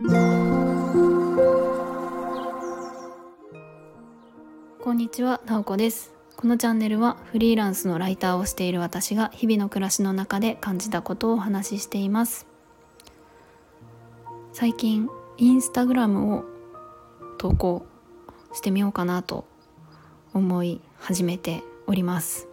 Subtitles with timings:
[0.00, 0.06] こ
[4.92, 6.14] んにちは、なおこです。
[6.36, 12.46] このチャンネルはフリーランスのライターをしている私が日々の暮らしの中で感じたことをお話ししています。
[14.52, 16.44] 最近インスタグラムを
[17.36, 17.84] 投稿
[18.52, 19.48] してみようかなと
[20.32, 22.46] 思い始めております。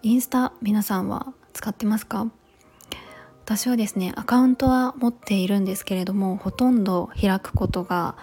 [0.00, 2.30] インスタ皆さんは使ってますか？
[3.44, 8.16] 私はですねアカウントは持っているんですけれどもほとんど開くことが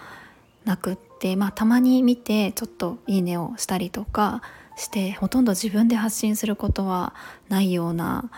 [0.64, 4.40] なくってまあたまに見てちょっといいねをしたりとか
[4.76, 7.14] してほとんど自分で発信することは
[7.50, 8.30] ないような、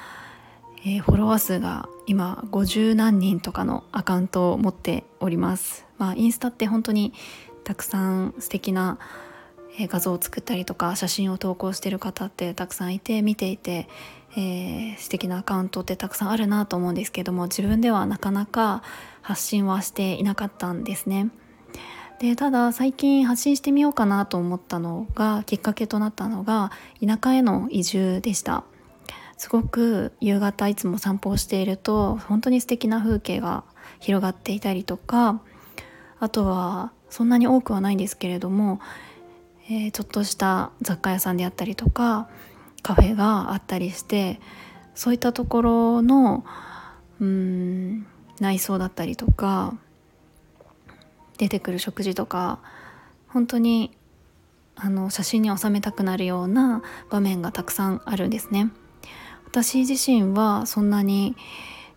[0.85, 5.87] えー、フォロワー数が今50何人とかのアカウントを持っております。
[5.99, 7.13] まあ、インスタって本当に
[7.63, 8.99] たくさん素敵な
[9.79, 13.89] 画像を作ったりとか写真を投稿してる方ってたくさんいて見ていて、
[14.35, 18.83] えー、素敵なアカウントってたくさんあるなと思うんですけども自分ではなかなか
[19.21, 21.31] 発信はしていなかったんですね。
[22.23, 26.71] でただ最近発信してみようかなと思ったのがきっかけとなったのが
[27.05, 28.63] 田舎への移住でした
[29.37, 33.65] すごく夕方いつも散歩をしていると本当に素敵な風景が
[33.99, 35.41] 広がっていたりとか
[36.21, 38.81] あとはそんなに多くはないんですけれども、
[39.67, 42.29] えー、ちょっとした雑貨屋さんであったりとか
[42.83, 44.41] カフェがあったりして
[44.95, 46.45] そういったところの
[47.21, 48.07] うん
[48.41, 49.75] 内装だったりとか
[51.39, 52.61] 出てくる食事とか
[53.29, 53.97] 本当に
[54.77, 58.71] あの写真に収めたくなるような場面がたくさんあるんですね。
[59.47, 61.37] 私自身はそんなに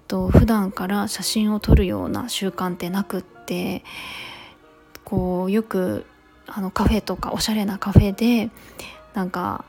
[0.08, 3.84] と普段から写真を撮るような習慣ってなくって
[5.04, 6.06] こうよく
[6.48, 8.52] あのカフェとかおしゃれなカフェで
[9.14, 9.66] なんか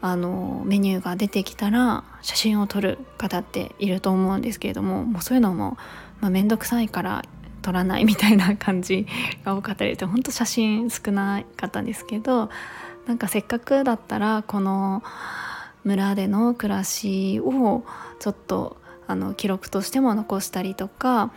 [0.00, 5.76] あのメニューが出てきたら写真を撮る方っていると思うんですけれどももうそういうのも
[6.20, 7.24] 面倒、まあ、くさいから
[7.62, 9.06] 撮らないみたいな感じ
[9.44, 12.50] が多かったりして本当写真少なかったんですけど
[13.06, 15.02] なんかせっかくだったらこの
[15.84, 17.84] 村での暮らしを
[18.20, 21.32] ちょっとあの記録としても残したりとか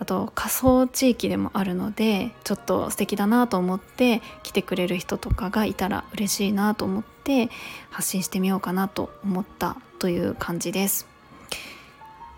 [0.00, 7.50] あと仮想地域でもあるのでちょっと素敵だなと思って来てくれる人とかがいたら嬉しいなと思って
[7.90, 11.06] 発信してみようかなと思ったという感じです。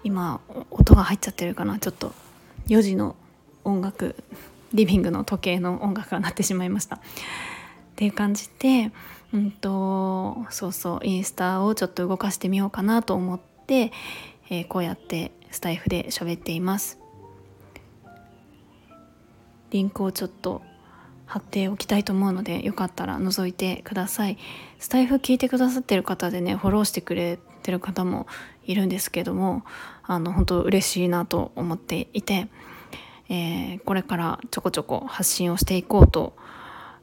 [0.03, 0.41] 今
[0.71, 1.79] 音が入っちゃってるかな？
[1.79, 2.15] ちょっと
[2.69, 3.15] 4時の
[3.65, 4.17] 音楽
[4.73, 6.97] リビングの時計の音楽が鳴ってしまいました。
[6.97, 7.01] っ
[7.97, 8.93] ていう感じで
[9.35, 13.93] うんとそうそうインスタをちょっと動かしてみようかなと思って、
[14.49, 17.00] えー、こうやってスタイフで喋っています。
[19.71, 20.63] リンクをちょっと
[21.27, 24.39] 貼っておきたいと思うのでよかったら覗いてください。
[24.79, 28.27] スタイフ聞いてくださってる方でねフォローしてくれてる方も
[28.65, 29.65] いるんですけども
[30.03, 32.49] あの本当嬉しいなと思っていて、
[33.29, 36.37] えー、これからちょこちょこ発信をしていこうと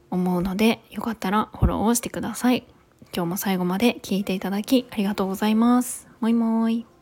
[0.09, 2.65] 思うのでよかったらフォローをしてください。
[3.15, 6.07] 今日も最後まで聞いていただきありがとうございます。
[6.19, 6.96] もいもーい。